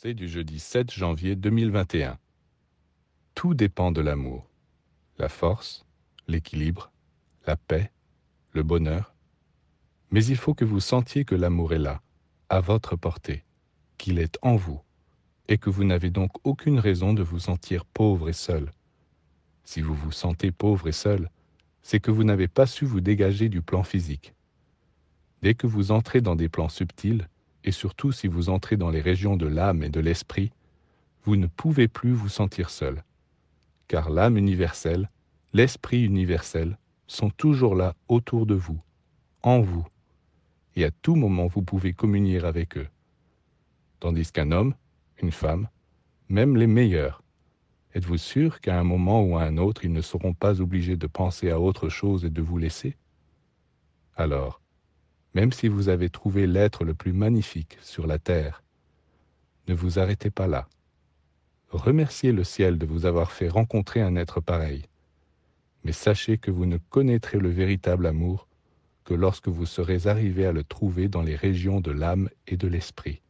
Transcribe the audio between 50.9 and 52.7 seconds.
de penser à autre chose et de vous